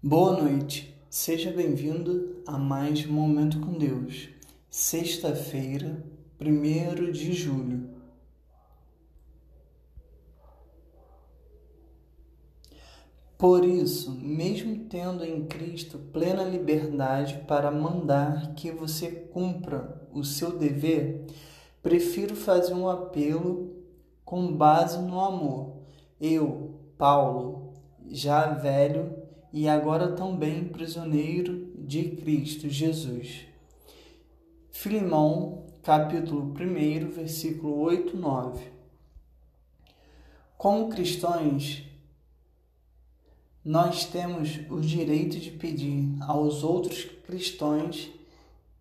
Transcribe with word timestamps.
Boa 0.00 0.40
noite, 0.40 0.96
seja 1.10 1.50
bem-vindo 1.50 2.40
a 2.46 2.56
mais 2.56 3.04
Momento 3.04 3.58
com 3.58 3.72
Deus, 3.72 4.28
sexta-feira, 4.70 6.04
1 6.40 7.10
de 7.10 7.32
julho. 7.32 7.90
Por 13.36 13.64
isso, 13.64 14.12
mesmo 14.12 14.84
tendo 14.84 15.24
em 15.24 15.44
Cristo 15.46 15.98
plena 16.12 16.44
liberdade 16.44 17.42
para 17.48 17.68
mandar 17.68 18.54
que 18.54 18.70
você 18.70 19.10
cumpra 19.10 20.08
o 20.12 20.22
seu 20.22 20.56
dever, 20.56 21.26
prefiro 21.82 22.36
fazer 22.36 22.72
um 22.72 22.88
apelo 22.88 23.74
com 24.24 24.56
base 24.56 25.02
no 25.02 25.18
amor. 25.20 25.78
Eu, 26.20 26.78
Paulo, 26.96 27.72
já 28.06 28.46
velho, 28.54 29.26
e 29.52 29.68
agora 29.68 30.12
também 30.12 30.64
prisioneiro 30.64 31.72
de 31.76 32.04
Cristo 32.10 32.68
Jesus. 32.68 33.46
Filimão, 34.70 35.66
capítulo 35.82 36.54
1, 36.54 37.08
versículo 37.08 37.80
8, 37.80 38.16
9. 38.16 38.64
Como 40.56 40.88
cristãos, 40.88 41.82
nós 43.64 44.04
temos 44.04 44.60
o 44.70 44.80
direito 44.80 45.38
de 45.38 45.50
pedir 45.50 46.16
aos 46.20 46.62
outros 46.62 47.04
cristãos 47.26 48.10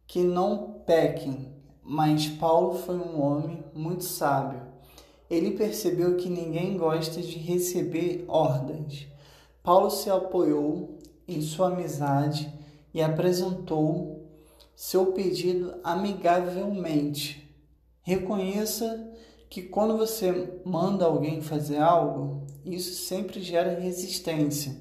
que 0.06 0.24
não 0.24 0.82
pequem, 0.86 1.52
mas 1.84 2.28
Paulo 2.28 2.78
foi 2.80 2.98
um 2.98 3.22
homem 3.22 3.64
muito 3.74 4.04
sábio. 4.04 4.62
Ele 5.30 5.52
percebeu 5.52 6.16
que 6.16 6.30
ninguém 6.30 6.78
gosta 6.78 7.22
de 7.22 7.38
receber 7.38 8.24
ordens 8.28 9.08
Paulo 9.68 9.92
se 9.92 10.10
apoiou 10.10 10.98
em 11.28 11.42
sua 11.42 11.68
amizade 11.68 12.50
e 12.94 13.02
apresentou 13.02 14.26
seu 14.74 15.08
pedido 15.08 15.76
amigavelmente. 15.84 17.54
Reconheça 18.02 19.12
que 19.50 19.64
quando 19.64 19.98
você 19.98 20.62
manda 20.64 21.04
alguém 21.04 21.42
fazer 21.42 21.80
algo, 21.80 22.48
isso 22.64 22.94
sempre 22.94 23.42
gera 23.42 23.78
resistência 23.78 24.74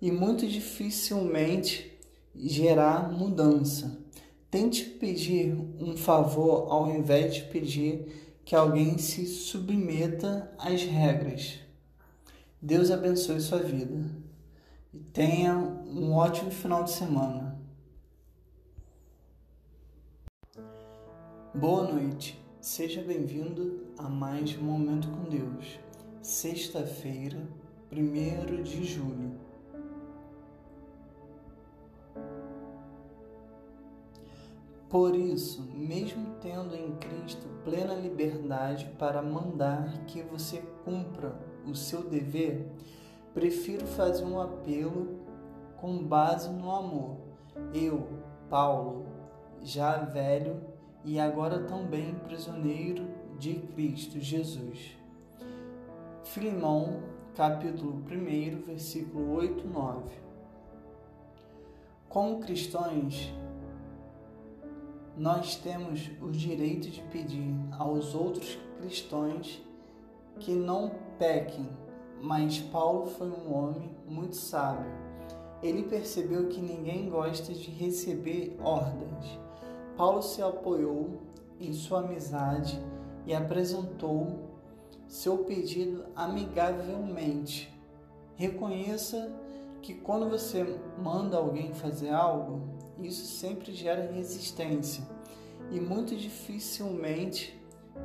e 0.00 0.12
muito 0.12 0.46
dificilmente 0.46 1.98
gerar 2.32 3.10
mudança. 3.10 3.98
Tente 4.48 4.84
pedir 4.84 5.56
um 5.80 5.96
favor 5.96 6.70
ao 6.70 6.88
invés 6.88 7.34
de 7.34 7.42
pedir 7.46 8.38
que 8.44 8.54
alguém 8.54 8.96
se 8.96 9.26
submeta 9.26 10.54
às 10.56 10.84
regras. 10.84 11.68
Deus 12.62 12.90
abençoe 12.90 13.40
sua 13.40 13.60
vida 13.60 14.04
e 14.92 14.98
tenha 14.98 15.56
um 15.56 16.12
ótimo 16.12 16.50
final 16.50 16.84
de 16.84 16.90
semana. 16.90 17.58
Boa 21.54 21.90
noite, 21.90 22.38
seja 22.60 23.00
bem-vindo 23.00 23.86
a 23.96 24.10
mais 24.10 24.54
um 24.58 24.62
Momento 24.62 25.08
com 25.08 25.30
Deus, 25.30 25.80
sexta-feira, 26.20 27.48
1 27.90 28.62
de 28.62 28.84
julho. 28.84 29.40
Por 34.90 35.14
isso, 35.14 35.62
mesmo 35.72 36.34
tendo 36.40 36.74
em 36.74 36.96
Cristo 36.96 37.46
plena 37.64 37.94
liberdade 37.94 38.92
para 38.98 39.22
mandar 39.22 40.04
que 40.04 40.20
você 40.20 40.60
cumpra 40.84 41.32
o 41.64 41.76
seu 41.76 42.02
dever, 42.02 42.66
prefiro 43.32 43.86
fazer 43.86 44.24
um 44.24 44.40
apelo 44.40 45.20
com 45.76 46.02
base 46.02 46.50
no 46.50 46.72
amor. 46.74 47.18
Eu, 47.72 48.04
Paulo, 48.48 49.06
já 49.62 49.98
velho 49.98 50.60
e 51.04 51.20
agora 51.20 51.60
também 51.60 52.12
prisioneiro 52.24 53.06
de 53.38 53.54
Cristo 53.54 54.18
Jesus. 54.18 54.98
Filimão, 56.24 57.00
capítulo 57.36 58.02
1, 58.10 58.66
versículo 58.66 59.34
8, 59.34 59.68
9. 59.68 60.00
Como 62.08 62.40
cristãos, 62.40 63.32
nós 65.20 65.54
temos 65.54 66.10
o 66.22 66.30
direito 66.30 66.88
de 66.88 67.02
pedir 67.02 67.54
aos 67.78 68.14
outros 68.14 68.58
cristãos 68.80 69.62
que 70.38 70.50
não 70.52 70.92
pequem, 71.18 71.68
mas 72.22 72.58
Paulo 72.58 73.04
foi 73.04 73.28
um 73.28 73.54
homem 73.54 73.90
muito 74.08 74.34
sábio. 74.34 74.90
Ele 75.62 75.82
percebeu 75.82 76.48
que 76.48 76.58
ninguém 76.58 77.10
gosta 77.10 77.52
de 77.52 77.70
receber 77.70 78.56
ordens. 78.64 79.38
Paulo 79.94 80.22
se 80.22 80.40
apoiou 80.40 81.20
em 81.60 81.74
sua 81.74 82.00
amizade 82.00 82.82
e 83.26 83.34
apresentou 83.34 84.48
seu 85.06 85.44
pedido 85.44 86.06
amigavelmente. 86.16 87.70
Reconheça 88.36 89.30
que 89.82 89.92
quando 89.92 90.30
você 90.30 90.64
manda 90.96 91.36
alguém 91.36 91.74
fazer 91.74 92.08
algo, 92.08 92.62
isso 93.02 93.26
sempre 93.26 93.72
gera 93.72 94.10
resistência 94.12 95.06
e 95.70 95.80
muito 95.80 96.16
dificilmente 96.16 97.58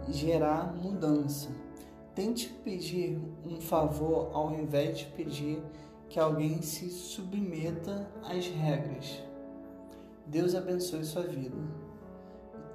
gerar 0.09 0.73
mudança. 0.75 1.50
Tente 2.13 2.50
pedir 2.63 3.19
um 3.45 3.59
favor 3.59 4.29
ao 4.34 4.53
invés 4.53 5.00
de 5.00 5.05
pedir 5.07 5.61
que 6.07 6.19
alguém 6.19 6.61
se 6.61 6.89
submeta 6.89 8.09
às 8.23 8.45
regras. 8.47 9.22
Deus 10.25 10.55
abençoe 10.55 11.03
sua 11.03 11.23
vida 11.23 11.85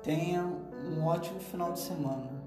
tenha 0.03 0.45
um 0.45 1.05
ótimo 1.05 1.41
final 1.41 1.73
de 1.73 1.81
semana. 1.81 2.40